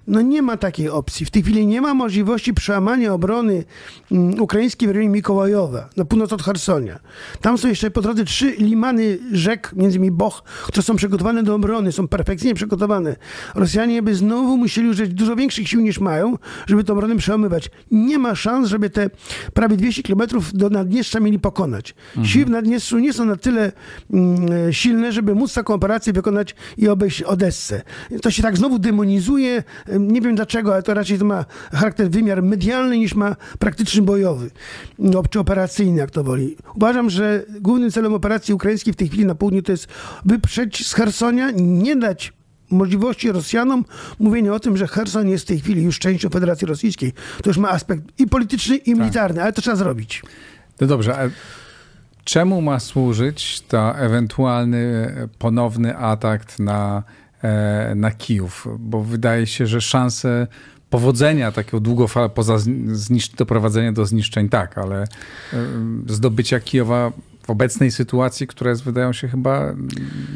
[0.06, 1.26] No nie ma takiej opcji.
[1.26, 3.64] W tej chwili nie ma możliwości przełamania obrony
[4.10, 6.98] um, ukraińskiej w rejonie Mikołajowa, na północ od Hersonia.
[7.40, 11.54] Tam są jeszcze po drodze trzy limany rzek, między innymi Boch, które są przygotowane do
[11.54, 13.16] obrony, są perfekcyjnie przygotowane.
[13.54, 17.70] Rosjanie by znowu musieli użyć dużo większych sił niż mają, żeby tę obronę przełamywać.
[17.90, 19.10] Nie ma szans, żeby te
[19.54, 21.94] prawie 200 kilometrów do Naddniestrza mieli pokonać.
[22.08, 22.26] Mhm.
[22.26, 23.72] Siły w Naddniestrzu nie są na tyle
[24.10, 27.82] um, silne, żeby móc taką operację wykonać i obejść Odessę.
[28.22, 29.62] To się tak znowu demonizuje
[29.98, 34.50] nie wiem dlaczego, ale to raczej to ma charakter wymiar medialny niż ma praktyczny bojowy,
[34.98, 36.56] no, czy operacyjny, jak to woli.
[36.74, 39.86] Uważam, że głównym celem operacji ukraińskiej w tej chwili na południu to jest
[40.24, 42.32] wyprzeć z Hersonia, nie dać
[42.70, 43.84] możliwości Rosjanom
[44.18, 47.12] mówienia o tym, że Herson jest w tej chwili już częścią Federacji Rosyjskiej.
[47.42, 48.98] To już ma aspekt i polityczny, i tak.
[48.98, 49.44] militarny, tak.
[49.44, 50.22] ale to trzeba zrobić.
[50.80, 51.30] No dobrze, a
[52.24, 57.02] czemu ma służyć to ewentualny ponowny atak na
[57.44, 60.46] E, na Kijów, bo wydaje się, że szanse
[60.90, 62.56] powodzenia takiego długofalowego, poza
[63.38, 65.06] doprowadzenia do zniszczeń, tak, ale e,
[66.06, 67.12] zdobycia Kijowa
[67.46, 69.74] w obecnej sytuacji, które wydają się chyba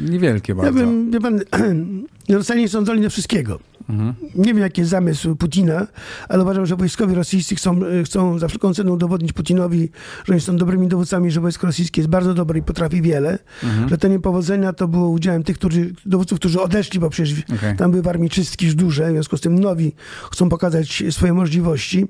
[0.09, 0.79] niewielkie bardzo.
[0.79, 1.39] Ja bym, wie pan,
[2.29, 3.59] Rosjanie są zdolni do wszystkiego.
[3.89, 4.13] Mhm.
[4.35, 5.87] Nie wiem, jaki jest zamysł Putina,
[6.29, 9.89] ale uważam, że wojskowi rosyjscy chcą, chcą za wszelką cenę udowodnić Putinowi,
[10.25, 13.89] że oni są dobrymi dowódcami, że wojsko rosyjskie jest bardzo dobre i potrafi wiele, mhm.
[13.89, 17.75] że te niepowodzenia to było udziałem tych którzy, dowódców, którzy odeszli, bo przecież okay.
[17.75, 19.95] tam były w armii czystki już duże, w związku z tym nowi
[20.31, 22.07] chcą pokazać swoje możliwości.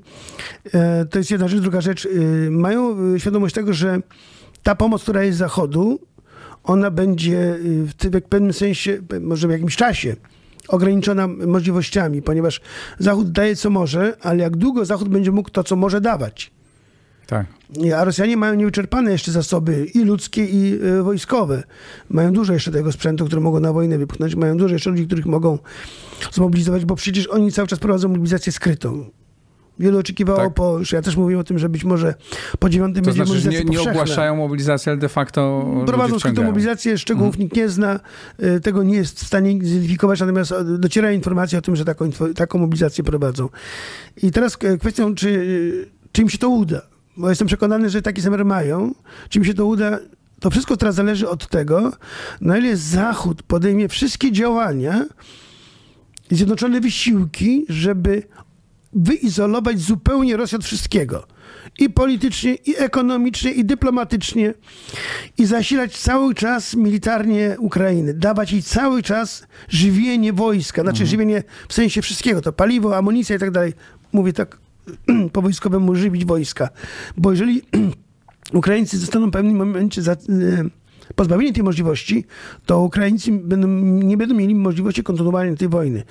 [0.74, 1.62] E, to jest jedna rzecz.
[1.62, 4.02] Druga rzecz, e, mają świadomość tego, że
[4.64, 6.00] ta pomoc, która jest z Zachodu,
[6.64, 10.16] ona będzie w, w pewnym sensie, może w jakimś czasie,
[10.68, 12.62] ograniczona możliwościami, ponieważ
[13.00, 16.52] Zachód daje co może, ale jak długo Zachód będzie mógł to, co może dawać.
[17.28, 17.46] Tak.
[17.98, 21.64] A Rosjanie mają niewyczerpane jeszcze zasoby i ludzkie, i y, wojskowe.
[22.10, 24.36] Mają dużo jeszcze tego sprzętu, który mogą na wojnę wypchnąć.
[24.36, 25.60] Mają dużo jeszcze ludzi, których mogą
[26.32, 29.06] zmobilizować, bo przecież oni cały czas prowadzą mobilizację skrytą.
[29.80, 30.54] Wielu oczekiwało tak.
[30.54, 32.14] po, ja też mówiłem o tym, że być może
[32.60, 36.98] po dziewiątym to będzie znaczy, nie, nie ogłaszają mobilizacji, ale de facto Prowadzą skrytą mobilizację,
[36.98, 37.44] szczegółów mhm.
[37.44, 38.00] nikt nie zna,
[38.44, 42.60] y, tego nie jest w stanie zidentyfikować, natomiast docierają informacje o tym, że taką, taką
[42.60, 43.50] mobilizację prowadzą.
[44.24, 46.82] I teraz kwestią, czy, czy im się to uda,
[47.18, 48.94] bo jestem przekonany, że taki zamiar mają,
[49.30, 50.00] czy im się to uda,
[50.40, 51.92] to wszystko teraz zależy od tego,
[52.42, 55.06] na ile Zachód podejmie wszystkie działania,
[56.32, 58.24] zjednoczone wysiłki, żeby
[58.94, 61.28] wyizolować zupełnie Rosję od wszystkiego.
[61.80, 64.54] I politycznie, i ekonomicznie, i dyplomatycznie.
[65.38, 68.14] I zasilać cały czas militarnie Ukrainę.
[68.14, 70.82] Dawać jej cały czas żywienie wojska.
[70.82, 71.10] Znaczy mhm.
[71.10, 72.42] żywienie w sensie wszystkiego.
[72.42, 73.74] To paliwo, amunicja i tak dalej.
[74.14, 74.58] Mówię tak
[75.34, 76.70] po wojskowemu żywić wojska.
[77.18, 77.62] Bo jeżeli
[78.54, 80.16] Ukraińcy zostaną w pewnym momencie za, e,
[81.16, 82.26] pozbawieni tej możliwości,
[82.66, 83.68] to Ukraińcy będą,
[84.06, 86.04] nie będą mieli możliwości kontynuowania tej wojny.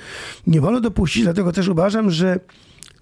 [0.47, 2.41] Nie wolno dopuścić, dlatego też uważam, że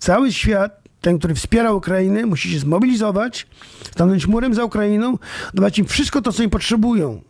[0.06, 3.46] cały świat, ten, który wspiera Ukrainę, musi się zmobilizować,
[3.92, 5.18] stanąć murem za Ukrainą,
[5.54, 7.22] dawać im wszystko to, co im potrzebują,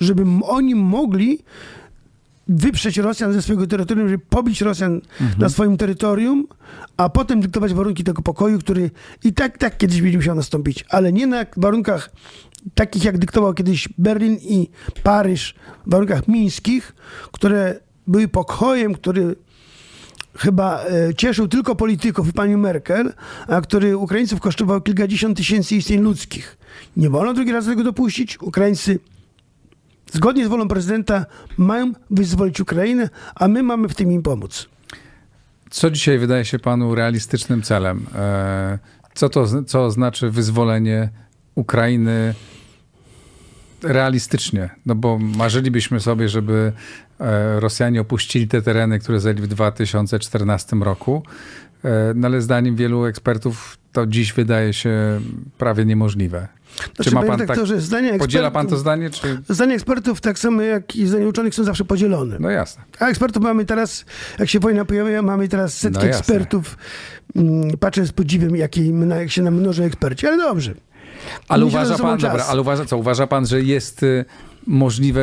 [0.00, 1.38] żeby oni mogli
[2.48, 5.40] wyprzeć Rosjan ze swojego terytorium, żeby pobić Rosjan mhm.
[5.40, 6.46] na swoim terytorium,
[6.96, 8.90] a potem dyktować warunki tego pokoju, który
[9.24, 12.10] i tak, tak kiedyś będzie musiał nastąpić, ale nie na warunkach
[12.74, 14.68] takich, jak dyktował kiedyś Berlin i
[15.02, 15.54] Paryż,
[15.86, 16.94] w warunkach mińskich,
[17.32, 19.36] które były pokojem, który
[20.36, 23.12] chyba e, cieszył tylko polityków i panią Merkel,
[23.48, 26.58] a który Ukraińców kosztował kilkadziesiąt tysięcy istnień ludzkich.
[26.96, 28.42] Nie wolno drugi raz tego dopuścić.
[28.42, 28.98] Ukraińcy
[30.12, 31.26] zgodnie z wolą prezydenta
[31.58, 34.68] mają wyzwolić Ukrainę, a my mamy w tym im pomóc.
[35.70, 38.06] Co dzisiaj wydaje się panu realistycznym celem?
[38.14, 38.78] E,
[39.14, 41.08] co to co znaczy wyzwolenie
[41.54, 42.34] Ukrainy
[43.82, 44.70] realistycznie?
[44.86, 46.72] No bo marzylibyśmy sobie, żeby
[47.20, 51.22] E, Rosjanie opuścili te tereny, które zajęli w 2014 roku.
[51.84, 55.20] E, no ale zdaniem wielu ekspertów to dziś wydaje się
[55.58, 56.48] prawie niemożliwe.
[56.76, 59.10] Znaczy, czy ma pan tak, zdania podziela pan to zdanie?
[59.10, 59.38] Czy...
[59.48, 62.36] Zdania ekspertów, tak samo jak i zdania uczonych, są zawsze podzielone.
[62.40, 62.82] No jasne.
[62.98, 64.04] A ekspertów mamy teraz,
[64.38, 66.78] jak się wojna pojawia, mamy teraz setki no ekspertów.
[67.36, 68.76] Mm, patrzę z podziwem, jak,
[69.18, 70.74] jak się nam mnożą eksperci, ale dobrze.
[71.48, 74.24] Ale uważa pan, dobra, ale uważa, co, uważa pan, że jest y,
[74.66, 75.22] możliwe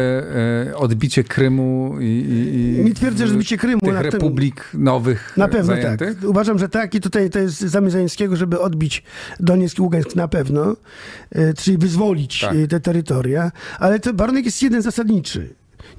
[0.70, 3.82] e, odbicie Krymu i, i, twierdzę, że zbicie Krymu...
[3.82, 6.20] Tych republik nowych Na pewno zajętych?
[6.20, 6.30] tak.
[6.30, 9.04] Uważam, że tak i tutaj to jest zamysł Zająckiego, żeby odbić
[9.40, 10.76] Donieck i Ługańsk na pewno,
[11.32, 12.54] e, czyli wyzwolić Tak.
[12.70, 15.50] te terytoria, ale to warunek jest jeden zasadniczy.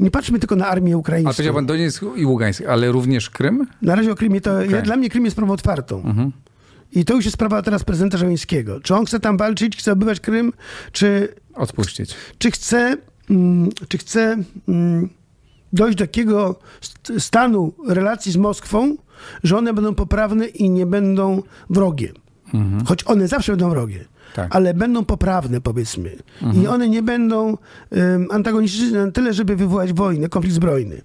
[0.01, 1.33] Nie patrzmy tylko na armię A ukraińską.
[1.35, 3.67] powiedział pan Donieck i Ługańsk, ale również Krym?
[3.83, 4.55] Na razie o Krymie to...
[4.57, 4.71] Okej.
[4.71, 6.03] Ja, dla mnie Krym jest sprawą otwartą.
[6.05, 6.33] Mhm.
[6.93, 8.81] I to już jest sprawa teraz prezydenta Żeleńskiego.
[8.81, 10.53] Czy on chce tam walczyć, chce obywać Krym,
[10.93, 12.15] czy Odpuścić.
[12.39, 12.97] czy chce,
[13.31, 14.37] mm, czy chce
[14.69, 15.09] mm,
[15.73, 18.97] dojść do takiego st- stanu relacji z Moskwą,
[19.45, 22.13] że one będą poprawne i nie będą wrogie.
[22.87, 24.05] Choć one zawsze będą wrogie.
[24.35, 24.57] Tak.
[24.57, 26.17] Ale będą poprawne, powiedzmy.
[26.63, 27.47] I one nie będą
[27.91, 31.03] um, antagonistyczne na tyle, żeby wywołać wojnę, konflikt zbrojny.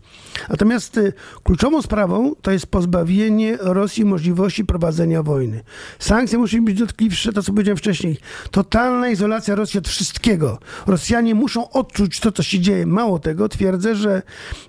[0.49, 5.63] Natomiast y, kluczową sprawą to jest pozbawienie Rosji możliwości prowadzenia wojny.
[5.99, 8.17] Sankcje muszą być dotkliwsze, to co powiedziałem wcześniej.
[8.51, 10.59] Totalna izolacja Rosji od wszystkiego.
[10.87, 12.85] Rosjanie muszą odczuć to, co się dzieje.
[12.85, 14.21] Mało tego, twierdzę, że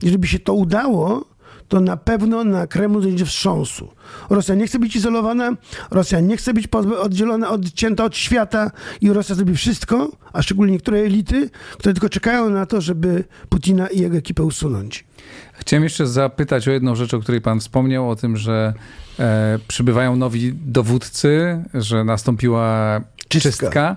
[0.02, 1.33] jeżeli się to udało,
[1.68, 3.88] to na pewno na Kremlu dojdzie wstrząsu.
[4.30, 5.52] Rosja nie chce być izolowana,
[5.90, 6.66] Rosja nie chce być
[7.00, 12.50] oddzielona, odcięta od świata i Rosja zrobi wszystko, a szczególnie niektóre elity, które tylko czekają
[12.50, 15.04] na to, żeby Putina i jego ekipę usunąć.
[15.52, 18.74] Chciałem jeszcze zapytać o jedną rzecz, o której pan wspomniał, o tym, że
[19.18, 23.50] e, przybywają nowi dowódcy, że nastąpiła Czystka.
[23.50, 23.96] czystka.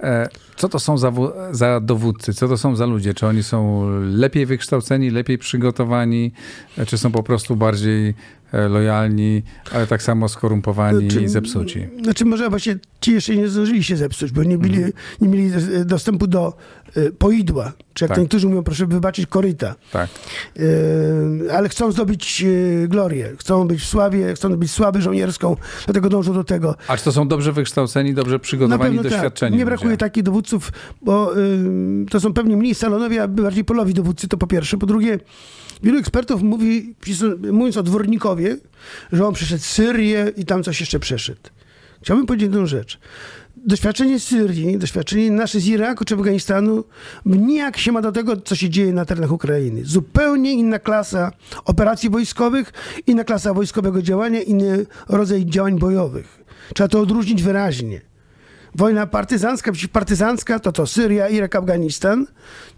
[0.00, 1.12] E, co to są za,
[1.50, 2.34] za dowódcy?
[2.34, 3.14] Co to są za ludzie?
[3.14, 6.32] Czy oni są lepiej wykształceni, lepiej przygotowani,
[6.78, 8.14] e, czy są po prostu bardziej
[8.52, 9.42] e, lojalni,
[9.72, 11.88] ale tak samo skorumpowani Znaczy, i zepsuci?
[12.02, 14.92] Znaczy może właśnie ci jeszcze nie zdążyli się zepsuć, bo nie, byli, Mhm.
[15.20, 16.56] nie mieli e, dostępu do
[17.18, 18.18] poidła, czy jak Tak.
[18.18, 19.74] niektórzy mówią, proszę wybaczyć, koryta.
[19.92, 20.08] Tak.
[21.52, 22.44] Ale chcą zdobyć
[22.88, 26.74] glorię, chcą być w sławie, chcą być sławę żołnierską, dlatego dążą do tego.
[26.88, 29.52] A czy to są dobrze wykształceni, dobrze przygotowani, pewno doświadczeni?
[29.52, 29.58] tak.
[29.58, 29.98] Nie brakuje ludzie?
[29.98, 30.47] takich dowódców,
[31.02, 34.78] bo ym, to są pewnie mniej salonowi, a bardziej polowi dowódcy, to po pierwsze.
[34.78, 35.18] Po drugie,
[35.82, 36.94] wielu ekspertów mówi,
[37.52, 38.56] mówiąc o dwornikowie,
[39.12, 41.40] że on przeszedł Syrię i tam coś jeszcze przeszedł.
[42.02, 42.98] Chciałbym powiedzieć jedną rzecz.
[43.66, 46.84] Doświadczenie Syrii, doświadczenie nasze z Iraku czy Afganistanu
[47.26, 49.84] nijak się ma do tego, co się dzieje na terenach Ukrainy.
[49.84, 51.32] Zupełnie inna klasa
[51.64, 52.72] operacji wojskowych,
[53.06, 56.44] inna klasa wojskowego działania, inny rodzaj działań bojowych.
[56.74, 58.00] Trzeba to odróżnić wyraźnie.
[58.78, 62.26] Wojna partyzancka przeciwpartyzancka to to Syria, Irak, Afganistan.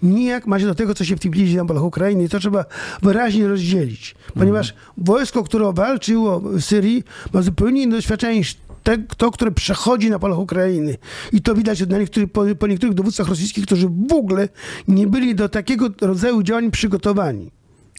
[0.03, 2.25] Nijak ma się do tego, co się w dzieje na polach Ukrainy.
[2.25, 2.65] I to trzeba
[3.03, 4.15] wyraźnie rozdzielić.
[4.35, 10.11] Ponieważ wojsko, które walczyło w Syrii, ma zupełnie inne doświadczenie niż te, to, które przechodzi
[10.11, 10.97] na polach Ukrainy.
[11.33, 14.49] I to widać na niektórych, po, po niektórych dowódcach rosyjskich, którzy w ogóle
[14.89, 17.51] nie byli do takiego rodzaju działań przygotowani.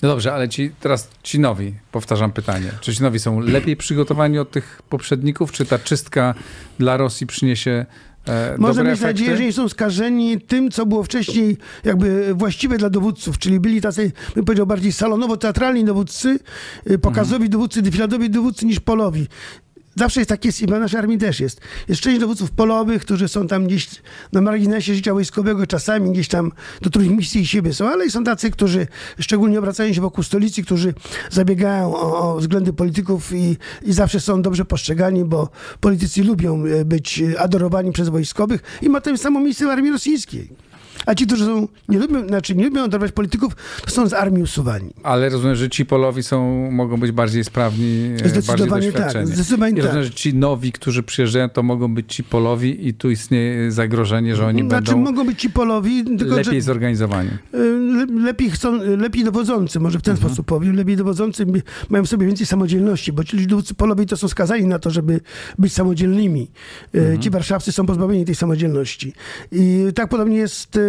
[0.01, 2.71] No dobrze, ale ci, teraz ci nowi, powtarzam pytanie.
[2.81, 5.51] Czy ci nowi są lepiej przygotowani od tych poprzedników?
[5.51, 6.33] Czy ta czystka
[6.79, 7.85] dla Rosji przyniesie
[8.27, 9.13] e, Można mieć efekty?
[9.13, 13.81] nadzieję, że nie są skażeni tym, co było wcześniej jakby właściwe dla dowódców, czyli byli
[13.81, 16.39] tacy, bym powiedział, bardziej salonowo-teatralni dowódcy,
[16.91, 19.27] y, pokazowi dowódcy, defiladowi dowódcy niż polowi.
[19.95, 21.61] Zawsze jest tak jest i w naszej armii też jest.
[21.87, 23.89] Jest część dowódców polowych, którzy są tam gdzieś
[24.31, 26.51] na marginesie życia wojskowego, czasami gdzieś tam
[26.81, 28.87] do których misji siebie są, ale są tacy, którzy
[29.19, 30.93] szczególnie obracają się wokół stolicy, którzy
[31.31, 35.49] zabiegają o, o względy polityków i, i zawsze są dobrze postrzegani, bo
[35.79, 39.91] politycy lubią e, być e, adorowani przez wojskowych i ma to samo miejsce w armii
[39.91, 40.70] rosyjskiej.
[41.05, 44.43] A ci, którzy są, nie lubią, znaczy nie lubią adorować polityków, to są z armii
[44.43, 44.89] usuwani.
[45.03, 49.27] Ale rozumiem, że ci polowi są, mogą być bardziej sprawni, e, bardziej Zdecydowanie tak, doświadczeni.
[49.27, 49.83] zdecydowanie I tak.
[49.85, 54.35] rozumiem, że ci nowi, którzy przyjeżdżają, to mogą być ci polowi i tu istnieje zagrożenie,
[54.35, 57.29] że oni Znaczy będą mogą być ci polowi, tylko lepiej że zorganizowani.
[57.53, 60.29] le, lepiej chcą, lepiej dowodzący, może w ten Mhm.
[60.29, 61.45] sposób powiem, lepiej dowodzący
[61.89, 65.21] mają sobie więcej samodzielności, bo ci ludzie polowi to są skazani na to, żeby
[65.59, 66.51] być samodzielnymi.
[66.95, 67.21] E, Mhm.
[67.21, 69.13] Ci warszawcy są pozbawieni tej samodzielności.
[69.51, 70.81] I tak podobnie jest, e,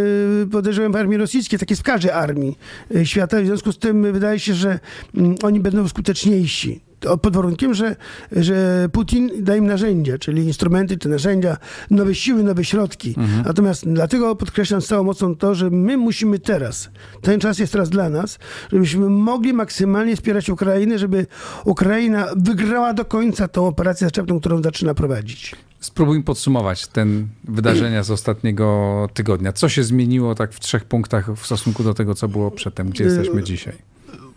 [0.51, 2.59] podejrzewam, armii rosyjskiej, tak jest w każdej armii
[2.97, 3.43] e, świata.
[3.43, 4.79] W związku z tym wydaje się, że
[5.17, 6.81] mm, oni będą skuteczniejsi.
[7.23, 7.97] Pod warunkiem, że,
[8.33, 11.57] że Putin da im narzędzia, czyli instrumenty czy narzędzia,
[11.91, 13.15] nowe siły, nowe środki.
[13.45, 17.91] Natomiast dlatego podkreślam z całą mocą to, że my musimy teraz, ten czas jest teraz
[17.91, 18.39] dla nas,
[18.73, 21.27] żebyśmy mogli maksymalnie wspierać Ukrainę, żeby
[21.65, 25.55] Ukraina wygrała do końca tą operację zaczepną, którą zaczyna prowadzić.
[25.81, 29.53] Spróbujmy podsumować ten wydarzenia z ostatniego tygodnia.
[29.53, 32.91] Co się zmieniło tak w trzech punktach w stosunku do tego, co było przedtem?
[32.91, 33.92] Gdzie jesteśmy dzisiaj?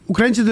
[0.07, 0.51] Ukraińcy de,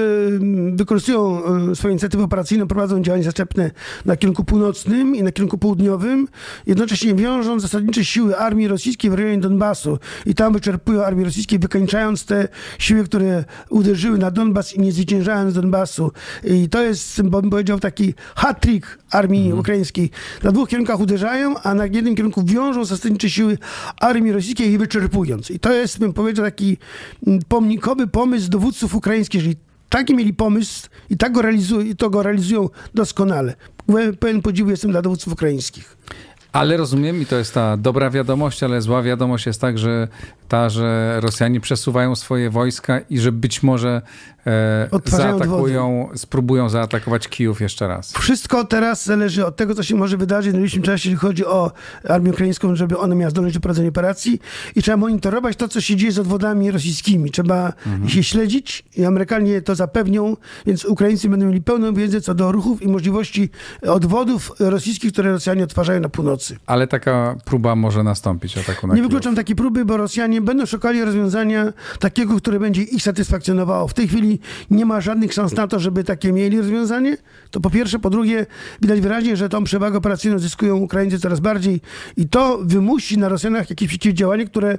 [0.73, 3.71] wykorzystują e, swoją inicjatywę operacyjną, prowadzą działania zaczepne
[4.05, 6.27] na kierunku północnym i na kierunku południowym,
[6.67, 12.25] jednocześnie wiążą zasadnicze siły armii rosyjskiej w rejonie Donbasu i tam wyczerpują armię rosyjskiej, wykańczając
[12.25, 12.47] te
[12.79, 16.11] siły, które uderzyły na Donbas i nie zwyciężając Donbasu.
[16.43, 20.09] I to jest, bym powiedział, taki hat-trick armii ukraińskiej.
[20.43, 23.57] Na dwóch kierunkach uderzają, a na jednym kierunku wiążą zasadnicze siły
[23.99, 25.51] armii rosyjskiej i wyczerpując.
[25.51, 26.77] I to jest, bym powiedział, taki
[27.27, 29.42] mm, pomnikowy pomysł dowódców ukraińskich,
[29.89, 33.55] taki mieli pomysł i tak go realizują, i to go realizują doskonale.
[34.19, 35.97] Pełen podziwu jestem dla dowódców ukraińskich.
[36.53, 40.07] Ale rozumiem, i to jest ta dobra wiadomość, ale zła wiadomość jest tak, że
[40.47, 44.01] ta, że Rosjanie przesuwają swoje wojska i że być może
[44.47, 48.13] e, zaatakują, spróbują zaatakować Kijów jeszcze raz.
[48.13, 51.71] Wszystko teraz zależy od tego, co się może wydarzyć w najbliższym czasie, jeśli chodzi o
[52.09, 54.39] armię ukraińską, żeby ona miała zdolność do prowadzenia operacji
[54.75, 57.31] i trzeba monitorować to, co się dzieje z odwodami rosyjskimi.
[57.31, 58.09] Trzeba mhm.
[58.09, 62.81] się śledzić i Amerykanie to zapewnią, więc Ukraińcy będą mieli pełną wiedzę co do ruchów
[62.81, 63.49] i możliwości
[63.81, 66.42] odwodów rosyjskich, które Rosjanie odtwarzają na północy.
[66.65, 71.03] Ale taka próba może nastąpić ataku na Nie wykluczam takiej próby, bo Rosjanie będą szukali
[71.05, 73.87] rozwiązania takiego, które będzie ich satysfakcjonowało.
[73.87, 74.39] W tej chwili
[74.71, 77.17] nie ma żadnych szans na to, żeby takie mieli rozwiązanie.
[77.51, 77.99] To po pierwsze.
[77.99, 78.45] Po drugie,
[78.81, 81.81] widać wyraźnie, że tą przewagę operacyjną zyskują Ukraińcy coraz bardziej
[82.17, 84.77] i to wymusi na Rosjanach jakieś przeciwdziałanie, które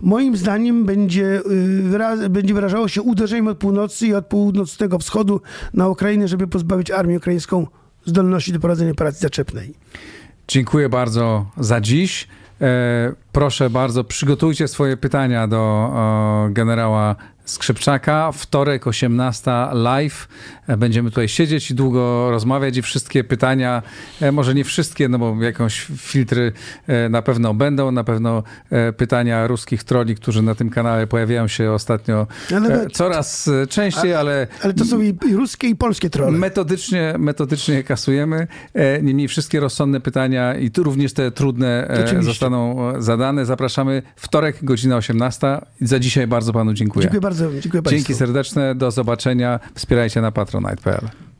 [0.00, 1.40] moim zdaniem będzie,
[2.24, 5.40] y, będzie wyrażało się uderzeniem od północy i od północnego wschodu
[5.74, 7.66] na Ukrainę, żeby pozbawić armię ukraińską
[8.06, 9.74] zdolności do prowadzenia operacji zaczepnej.
[10.52, 12.28] Dziękuję bardzo za dziś.
[12.60, 15.92] E, proszę bardzo, przygotujcie swoje pytania do
[16.50, 18.32] generała Skrzypczaka.
[18.32, 20.28] Wtorek 18 live.
[20.68, 23.82] E, będziemy tutaj siedzieć i długo rozmawiać i wszystkie pytania,
[24.20, 26.52] e, może nie wszystkie, no bo jakąś filtry
[26.86, 28.42] e, na pewno będą, na pewno
[28.96, 32.26] pytania ruskich troli, którzy na tym kanale pojawiają się ostatnio
[32.56, 34.46] ale, coraz częściej, ale...
[34.62, 36.38] Ale to są i, i ruskie i polskie trole.
[36.38, 38.46] Metodycznie, metodycznie kasujemy.
[39.02, 42.22] Niemniej wszystkie rozsądne pytania i tu również te trudne Oczywiście.
[42.22, 43.46] zostaną zadane.
[43.46, 45.60] Zapraszamy wtorek, godzina 18.
[45.80, 47.02] Za dzisiaj bardzo panu dziękuję.
[47.02, 47.31] Dziękuję bardzo.
[47.60, 48.74] Dziękuję Dzięki serdeczne.
[48.74, 49.60] Do zobaczenia.
[49.74, 51.31] Wspierajcie na patronite.pl.